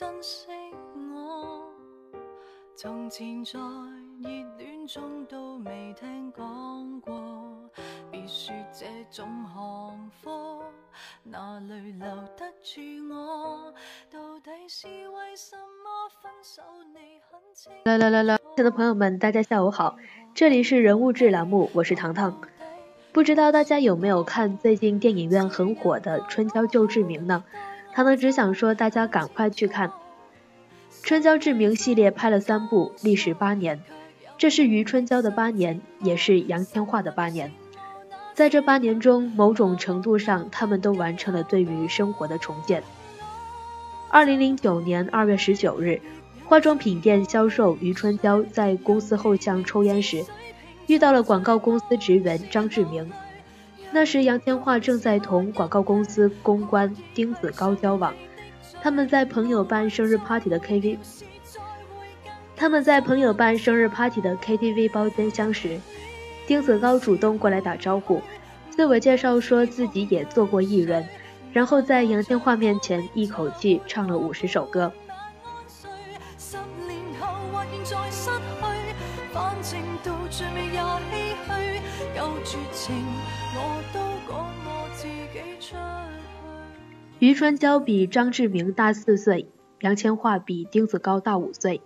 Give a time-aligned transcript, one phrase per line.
[0.00, 0.46] 珍惜
[1.14, 1.60] 我？
[2.74, 3.60] 从前在
[4.22, 7.12] 热恋中都未听讲过，
[8.10, 10.62] 别说这种行货，
[11.22, 13.74] 哪里留得住我？
[14.10, 16.62] 到底是为什么分手
[16.94, 17.70] 你很清？
[17.84, 19.98] 来来来来，亲爱的朋友们，大家下午好，
[20.34, 21.84] 这里是人物志栏目，我？
[21.84, 22.40] 是糖糖。
[23.12, 27.44] 不知道大家有没有看最近电影院很火的《春娇救志明》呢？
[27.92, 29.92] 糖糖只想说，大家赶快去看。
[31.02, 33.80] 春娇志明系列拍了三部，历时八年，
[34.38, 37.52] 这是余春娇的八年，也是杨千嬅的八年。
[38.34, 42.82] 在这八年中，某种程度上，他们都完成了对于生活的重建。
[44.08, 46.00] 二零零九年二月十九日，
[46.46, 50.24] 化妆品店销售余春娇在公司后巷抽烟时，
[50.86, 53.10] 遇到了广告公司职员张志明。
[53.92, 58.14] 那时，杨千嬅正在同广告公司公关丁子高交往。
[58.80, 60.96] 他们在朋友办生日 party 的 KTV，
[62.56, 65.80] 他们在朋友办生日 party 的 KTV 包间相识，
[66.46, 68.22] 丁子高主动过来打招呼，
[68.70, 71.06] 自我介绍说自己也做过艺人，
[71.52, 74.92] 然后在杨千嬅面前一口气唱了五十首歌。
[87.18, 89.48] 余春娇比张志明大四岁，
[89.80, 91.80] 杨千嬅比丁子高大五岁。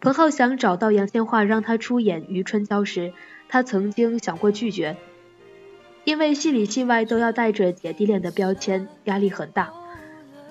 [0.00, 3.12] 彭浩翔找到杨千嬅让她出演余春娇时，
[3.48, 4.96] 她曾经想过拒绝，
[6.04, 9.72] 因为戏里戏外都要带着姐弟恋的标签，压力很大。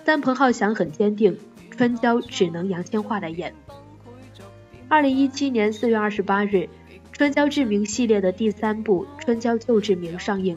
[0.04, 1.38] 但彭浩翔很坚定，
[1.72, 3.54] 春娇只能杨千嬅来演。
[4.94, 6.70] 二零一七年四月二十八日，
[7.12, 10.56] 春娇志明系列的第三部《春娇救志明》上映。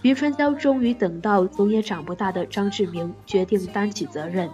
[0.00, 4.48] 余春娇终于等到总也长不大的张志明决定担起责任，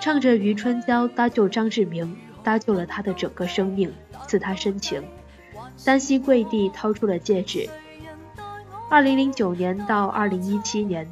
[0.00, 3.92] 唱着余春娇搭救张志明，搭救了他的整个生命，
[4.26, 5.00] 赐他深情。
[5.84, 7.70] 单膝跪地掏出了戒指。
[8.90, 11.08] 二零零九年到二零一七年，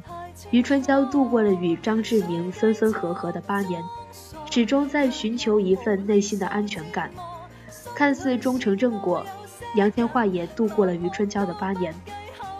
[0.49, 3.81] 余春娇度过了与张志明分分合合的八年，
[4.51, 7.09] 始终在寻求一份内心的安全感。
[7.95, 9.25] 看似终成正果，
[9.75, 11.95] 杨千嬅也度过了余春娇的八年。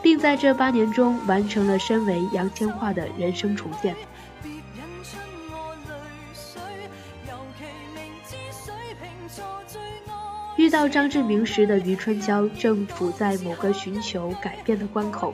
[0.03, 3.96] 并在这八年中完成了身为杨千嬅的人生重建。
[10.58, 15.34] 遇到张志明时的余春娇正处在某个寻求改变的关口。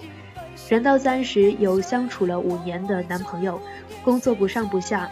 [0.67, 3.61] 人到三十，有相处了五年的男朋友，
[4.03, 5.09] 工作不上不下，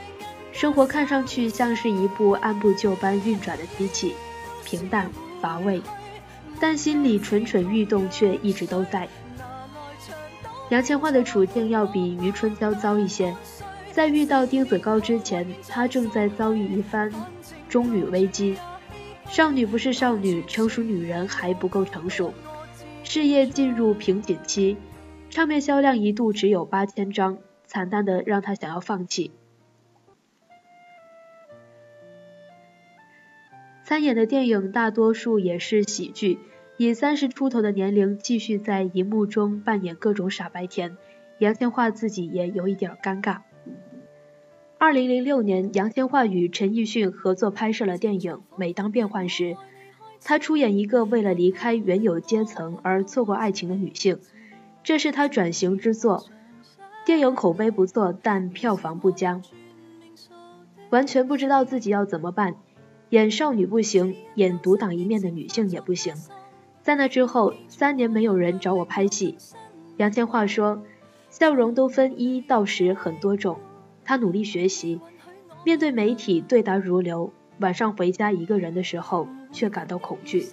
[0.55, 4.15] 生活看上去像是一部按部就班运转的机器，
[4.63, 5.11] 平淡
[5.41, 5.81] 乏味，
[6.61, 9.09] 但心里蠢蠢欲动却一直都在。
[10.69, 13.35] 杨千嬅的处境要比余春娇糟一些，
[13.91, 17.11] 在遇到丁子高之前，她正在遭遇一番
[17.67, 18.57] 中女危机。
[19.27, 22.33] 少女不是少女，成熟女人还不够成熟，
[23.03, 24.77] 事业进入瓶颈期，
[25.29, 29.31] 唱片销量一度只有八千张，惨淡的让她想要放弃。
[33.95, 36.37] 参演的电影大多数也是喜剧。
[36.75, 40.97] 以三十出头的年龄继续在荧幕中扮演各种傻白甜，
[41.39, 43.37] 杨千嬅自己也有一点尴尬。
[44.77, 49.43] 二零零六年，杨千嬅与陈奕迅合作拍摄了电影《每当变幻时》，
[50.21, 54.19] 她出演一个为了离开原有阶层而错过爱情的女性，
[54.83, 56.25] 这是她转型之作。
[57.05, 59.41] 电影口碑不错，但票房不佳。
[60.89, 62.55] 完全不知道自己要怎么办，
[63.09, 66.15] 演少女不行，演独当一面的女性也不行。
[66.81, 69.37] 在那之后，三年没有人找我拍戏。
[69.97, 70.83] 杨千嬅说
[71.29, 73.59] ：“笑容都分一到十很多种。”
[74.03, 74.99] 她努力学习，
[75.63, 77.31] 面对媒体对答如流。
[77.59, 80.47] 晚上回家一个人的时候，却感到恐惧，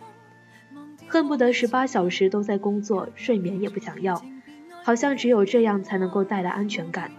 [1.09, 4.23] 恨不得十八小时都在工作，睡眠也不想要，
[4.85, 7.11] 好像只有这样才能够带来安全感。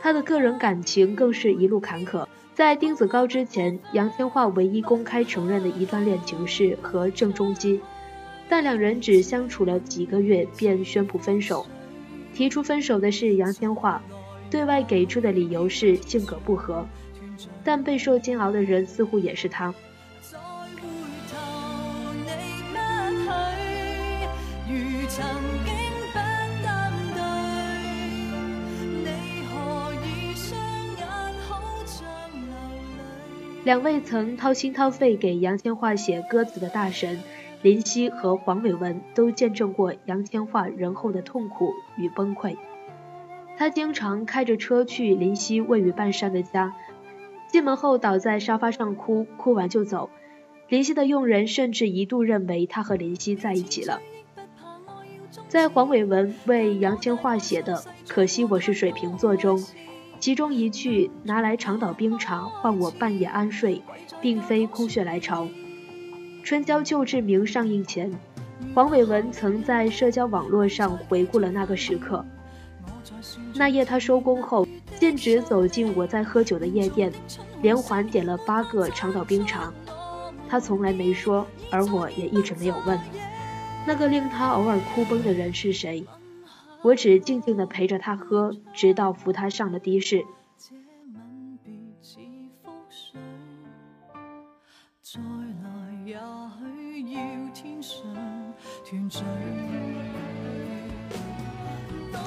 [0.00, 2.25] 他的个人感情更是一路坎坷。
[2.56, 7.82] 在丁子高之前，杨千嬅唯一公开承认的一段恋情是和郑中基，
[8.48, 11.66] 但两人只相处了几个月便宣布分手。
[12.32, 13.98] 提出分手的是杨千嬅，
[14.50, 16.86] 对外给出的理由是性格不合，
[17.62, 19.74] 但备受煎熬的人似乎也是他。
[33.66, 37.20] 两位曾掏心掏肺给杨千嬅写歌词的大神
[37.62, 42.56] 林夕和黄伟文，都见证过杨千嬅人后的痛苦与崩溃。
[43.56, 46.76] 他经常开着车去林夕位于半山的家，
[47.48, 50.10] 进门后倒在沙发上哭，哭完就走。
[50.68, 54.00] 林夕的佣人甚至一度认为他和林夕在一起了。
[55.48, 57.74] 在黄伟文为杨千嬅写的
[58.06, 59.60] 《可惜我是水瓶座》中。
[60.26, 63.80] 其中一句“拿来长岛冰茶换我半夜安睡”，
[64.20, 65.44] 并非空穴来潮。
[66.42, 68.12] 《春娇救志明》上映前，
[68.74, 72.26] 黄伟文曾在社交网络上回顾了那个时刻。
[73.54, 74.66] 那夜他收工后，
[74.98, 77.12] 径直走进我在喝酒的夜店，
[77.62, 79.72] 连环点了八个长岛冰茶。
[80.48, 82.98] 他从来没说，而我也一直没有问，
[83.86, 86.04] 那个令他偶尔哭崩的人是谁。
[86.82, 90.24] 我只静静地陪着他喝，直到扶他上了的士。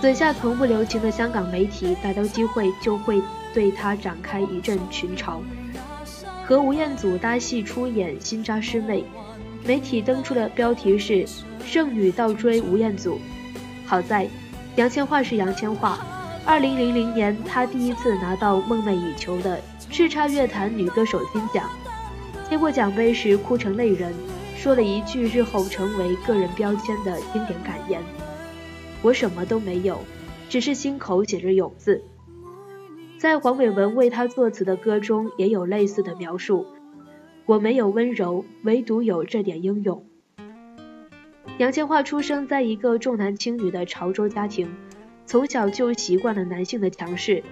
[0.02, 3.22] 嘴下从不留情的香港媒体，逮到机会就会
[3.54, 5.42] 对他展开一阵群嘲。
[6.46, 9.02] 和吴彦祖搭戏出演《新扎师妹》，
[9.68, 11.26] 媒体登出的标题是
[11.64, 13.20] “剩女倒追吴彦祖”。
[13.90, 14.30] 好在。
[14.76, 15.98] 杨千嬅是杨千嬅。
[16.46, 19.60] 二零零零年，她第一次拿到梦寐以求的
[19.92, 21.68] 叱咤乐坛女歌手金奖，
[22.48, 24.14] 接过奖杯时哭成泪人，
[24.56, 28.00] 说了一句日后成为个人标签的经典感言
[29.02, 30.00] ：“我什么都没有，
[30.50, 32.04] 只是心口写着勇字。”
[33.18, 36.68] 在黄伟文为她作词的歌中也有类似的描述
[37.48, 40.06] ：“我没有温柔，唯独有这点英勇。”
[41.60, 44.74] 杨千嬅出生在一个重男轻女的潮州家庭，
[45.26, 47.44] 从小就习惯了男性的强势，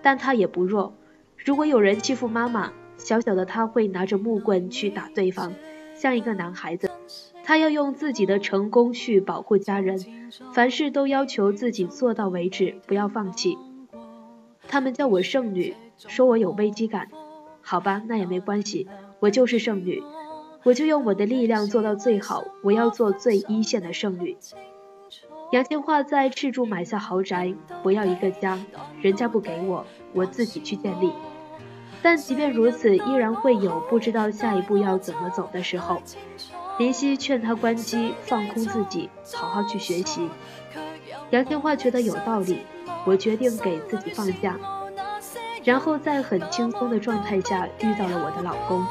[0.00, 0.94] 但她也不弱。
[1.36, 5.52] 如果有人欺负妈妈，小小的她会拿着木棍去打对方，
[5.94, 6.90] 像一个男孩子。
[7.44, 9.98] 她要用自己的成功去保护家人，
[10.54, 13.58] 凡事都要求自己做到为止，不要放弃。
[14.68, 17.08] 他们叫我剩女，说我有危机感。
[17.60, 20.02] 好吧，那也没关系，我就是剩女。
[20.62, 24.36] 我就用我的力量做到最好，我要做最一线的剩女。
[25.52, 28.58] 杨千嬅在赤柱买下豪宅，我要一个家，
[29.00, 31.12] 人家不给我，我自己去建立。
[32.02, 36.00] 但即便如此，依然会有不知道下一步要怎么走的时候。
[36.78, 40.28] 林夕劝他关机，放空自己，好好去学习。
[41.30, 42.60] 杨千嬅觉得有道理，
[43.04, 44.58] 我决定给自己放假，
[45.64, 48.86] 然后在很轻松的状态下遇到了我的老公。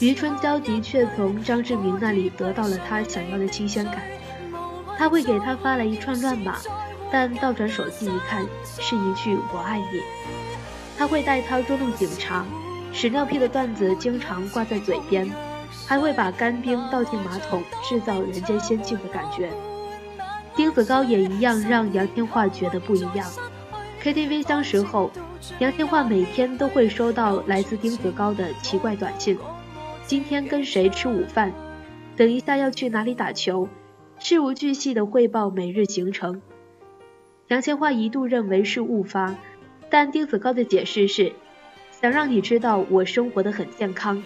[0.00, 4.02] 余春娇的确从张志明那里得到了他想要的新鲜感，
[4.98, 6.58] 他会给他发来一串乱码，
[7.10, 10.02] 但倒转手机一看，是一句“我爱你”。
[10.98, 12.44] 他会带他捉弄警察，
[12.92, 15.30] 屎尿屁的段子经常挂在嘴边，
[15.86, 19.50] 还会把干冰倒进马桶，制造人间仙境的感觉。
[20.54, 23.26] 丁子高也一样，让杨天化觉得不一样。
[24.04, 25.10] KTV 相识后，
[25.60, 29.38] 杨千嬅每天都会收到来自丁子高的奇怪短信：
[30.04, 31.50] 今天跟谁吃午饭？
[32.14, 33.66] 等一下要去哪里打球？
[34.18, 36.42] 事无巨细的汇报每日行程。
[37.48, 39.34] 杨千嬅一度认为是误发，
[39.88, 41.32] 但丁子高的解释是
[41.90, 44.22] 想让你知道我生活的很健康。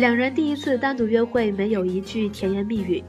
[0.00, 3.04] 两人第一次单独约会，没有一句甜言蜜语。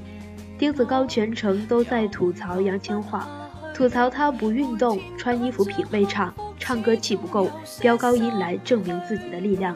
[0.60, 3.24] 丁子高全程都在吐槽杨千嬅，
[3.74, 9.74] 吐槽她不运动、穿衣服品味差、唱歌气不够，飙高音来证明自己的力量。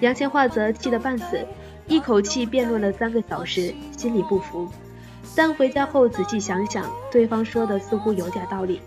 [0.00, 1.46] 杨千嬅则气得半死，
[1.86, 4.66] 一口气辩论了三个小时，心里不服。
[5.36, 8.80] 但回家后仔细想想，对方说的似乎有点道理。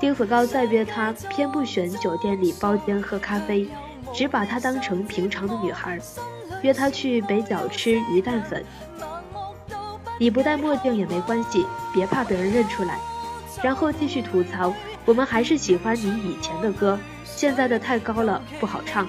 [0.00, 3.68] 丁子高再约她，偏不选酒店里包间喝咖啡。
[4.16, 5.98] 只把她当成平常的女孩，
[6.62, 8.64] 约她去北角吃鱼蛋粉。
[10.18, 12.98] 你不戴墨镜也没关系，别怕被人认出来。”
[13.62, 14.72] 然后继续吐槽
[15.04, 19.06] ：“我们还是喜欢你以前的歌，现在的太高了，不好唱。”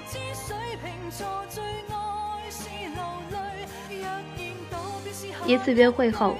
[5.46, 6.36] 一次约会后，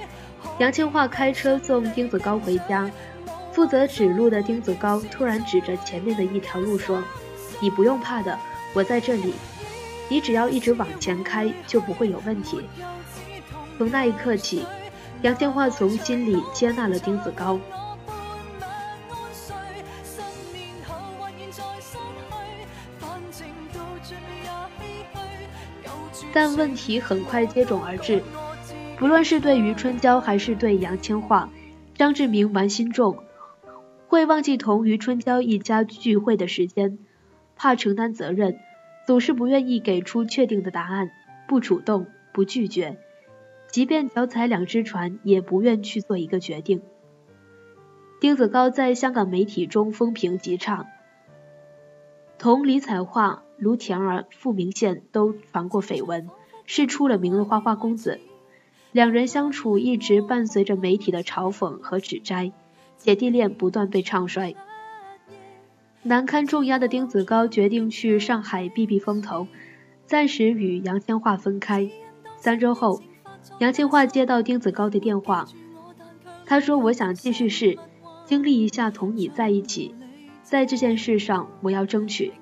[0.58, 2.90] 杨千嬅开车送丁子高回家，
[3.52, 7.02] 负责指路的丁子高突然指着前面的一条路说
[7.60, 8.38] ：“你不用怕的，
[8.74, 9.34] 我在这里，
[10.08, 12.60] 你只要一直往前开，就不会有问题。”
[13.78, 14.64] 从那一刻起，
[15.22, 17.60] 杨千嬅从心里接纳了丁子高。
[26.32, 28.22] 但问题很快接踵而至。
[28.98, 31.48] 不论是对于春娇还是对杨千嬅，
[31.94, 33.22] 张志明玩心重，
[34.08, 36.98] 会忘记同于春娇一家聚会的时间，
[37.58, 38.58] 怕承担责任，
[39.04, 41.10] 总是不愿意给出确定的答案，
[41.48, 42.96] 不主动，不拒绝，
[43.70, 46.80] 即便脚踩两只船，也不愿去做一个决定。
[48.20, 50.86] 丁子高在香港媒体中风评极差，
[52.38, 56.28] 同李彩桦、卢田儿、傅明宪都传过绯闻，
[56.64, 58.20] 是出了名的花花公子。
[58.92, 62.52] 两人相处一直伴随着媒体的嘲讽和指摘，
[62.96, 64.54] 姐弟恋不断被唱衰。
[66.04, 69.48] 难堪重压的丁子高决定去上海避避风头，
[70.06, 71.90] 暂时与杨千嬅分开。
[72.36, 73.02] 三周后，
[73.58, 75.46] 杨千嬅接到丁子高的电话，
[76.46, 77.78] 他说：“我想继续试，
[78.24, 79.94] 经历一下同你在一起，
[80.42, 82.32] 在这件事上我要争取。”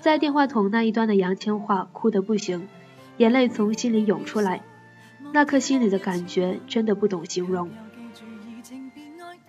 [0.00, 2.68] 在电话筒那一端的杨千嬅哭得不行，
[3.16, 4.62] 眼泪从心里涌出来。
[5.32, 7.70] 那颗心里的感觉真的不懂形容。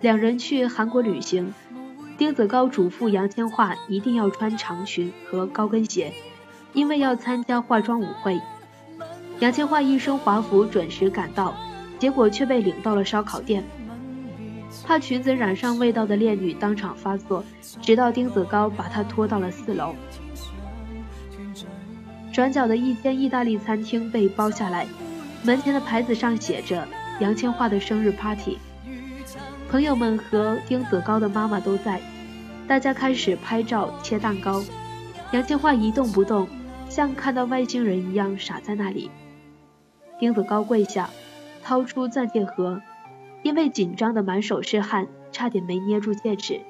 [0.00, 1.52] 两人去韩国旅行，
[2.20, 6.12] 丁子高嘱咐杨千嬅一定要穿长裙和高跟鞋，
[6.74, 8.38] 因为要参加化妆舞会。
[9.38, 11.54] 杨千嬅一身华服准时赶到，
[11.98, 13.64] 结果却被领到了烧烤店。
[14.84, 17.42] 怕裙子染上味道的烈女当场发作，
[17.80, 19.94] 直到丁子高把她拖到了四楼。
[22.30, 24.86] 转角的一间意大利餐厅被包下来。
[25.42, 26.86] 门前的牌子上写着
[27.18, 28.58] 杨千嬅的生日 party，
[29.70, 31.98] 朋友们和丁子高的妈妈都在，
[32.70, 34.62] 大家开始拍照切蛋糕，
[35.32, 36.46] 杨千嬅一动不动，
[36.88, 39.10] 像看到外星人一样傻在那里。
[40.20, 41.10] 丁子高跪下，
[41.64, 42.80] 掏出钻戒盒，
[43.42, 46.60] 因为紧张的满手是汗，差点没捏住戒指。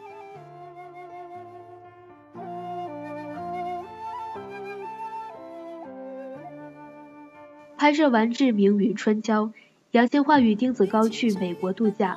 [7.76, 9.44] 拍摄完《志明与春娇》，
[9.90, 12.16] 杨千嬅与丁子高去美国度假，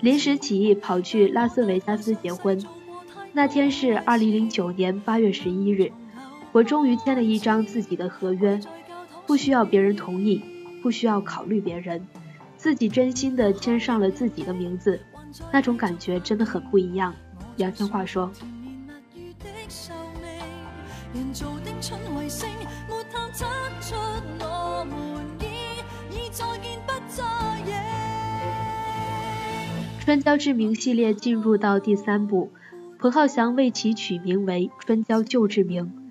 [0.00, 2.60] 临时起意跑去拉斯维加斯结婚。
[3.36, 5.92] 那天是二零零九年八月十一日，
[6.52, 8.58] 我终于签了一张自己的合约，
[9.26, 10.42] 不需要别人同意，
[10.82, 12.08] 不需要考虑别人，
[12.56, 14.98] 自己真心的签上了自己的名字，
[15.52, 17.14] 那种感觉真的很不一样。
[17.58, 18.32] 杨千嬅说。
[30.00, 32.50] 春娇志明系列进入到第三部，
[33.06, 36.10] 何浩翔为其取名为春娇救志明。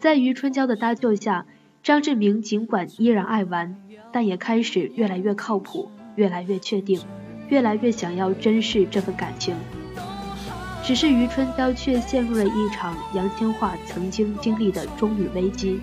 [0.00, 1.46] 在于春娇的搭救下，
[1.82, 3.80] 张志明尽管依然爱玩，
[4.12, 7.00] 但也开始越来越靠谱，越来越确定，
[7.48, 9.56] 越来越想要珍视这份感情。
[10.84, 15.80] 只是于春娇却陷入了一场杨千嬅曾经经历的中女危机，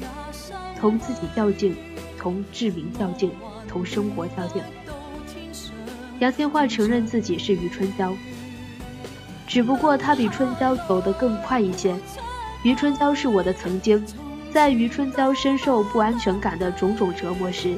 [0.79, 1.75] 同自己较劲，
[2.15, 3.31] 同志明较劲，
[3.67, 4.61] 同生活较劲。
[6.19, 8.15] 杨千嬅承认自己是余春娇，
[9.47, 11.95] 只不过他比春娇走得更快一些。
[12.63, 14.03] 余春娇是我的曾经，
[14.51, 17.77] 在余春娇深受不安全感的种种折磨时，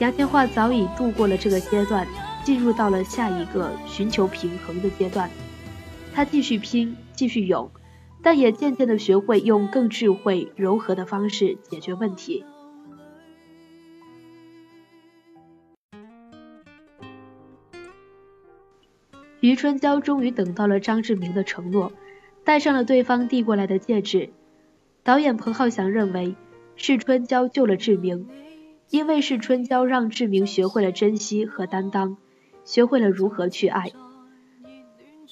[0.00, 2.06] 杨千嬅早已度过了这个阶段，
[2.44, 5.30] 进入到了下一个寻求平衡的阶段。
[6.14, 7.70] 她继续拼，继续勇，
[8.22, 12.44] 但也渐渐地学会用更智慧、柔和的方式解决问题。
[19.40, 21.92] 余春娇终于等到了张志明的承诺，
[22.42, 24.30] 戴上了对方递过来的戒指。
[25.04, 26.34] 导演彭浩翔认为
[26.74, 28.28] 是春娇救了志明，
[28.90, 32.16] 因为是春娇让志明学会了珍惜和担当，
[32.64, 33.92] 学会了如何去爱。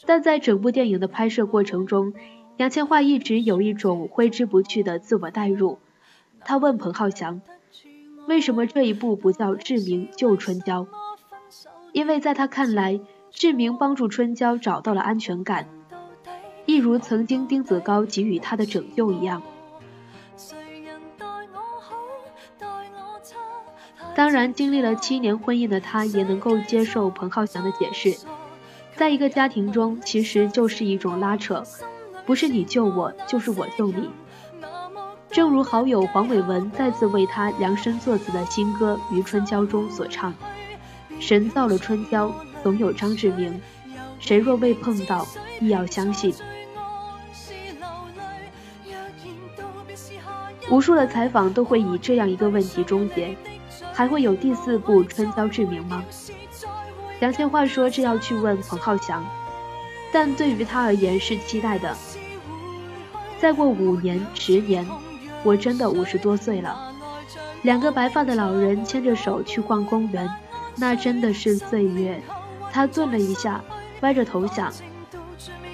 [0.06, 2.14] 但在整部电影的拍摄过程中，
[2.58, 5.78] 杨千嬅一直有一种挥之不去的自我代入。
[6.44, 7.42] 他问彭浩翔
[8.28, 10.86] ：“为什么这一部不叫志明救春娇？”
[11.92, 13.00] 因为在他看来。
[13.37, 15.69] 志明帮助春娇找到了安全感，
[16.64, 19.43] 一如曾经丁子高给予他的拯救一样。
[24.14, 28.16] 当然，经历了七年婚姻的他，也能够接受彭浩翔的解释。
[28.95, 31.62] 在一个家庭中，其实就是一种拉扯，
[32.25, 34.09] 不是你救我，就是我救你。
[35.28, 40.33] 正如好友黄伟文再次为他量身作词的新歌《于春娇》中所唱
[41.21, 42.33] ：“神造了春娇，
[42.66, 43.62] 总有张志明。
[44.18, 45.25] 谁若未碰到，
[45.61, 46.30] 亦要相信。”
[50.68, 53.37] 无数的采访都会以这样一个问题终结：
[53.92, 56.02] 还会有第四部《春娇志明》吗？
[57.20, 59.25] 杨千嬅说：“这要去问彭浩翔，
[60.12, 61.96] 但对于他而言是期待的。
[63.38, 64.85] 再过五年、十年，
[65.44, 66.92] 我真的五十多岁了。
[67.62, 70.28] 两个白发的老人牵着手去逛公园，
[70.75, 72.20] 那真的是岁月。”
[72.76, 73.64] 他顿了一下，
[74.02, 74.71] 歪着头想：“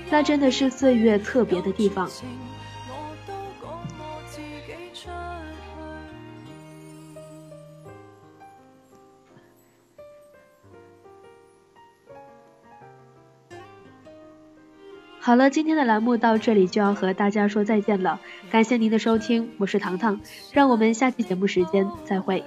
[0.09, 2.09] 那真的是岁月特别的地方。”
[15.19, 20.21] 好了，今天的栏目到这里就要和大家说再见了，感谢您的收听，我是糖糖，
[20.53, 22.45] 让我们下期节目时间再会。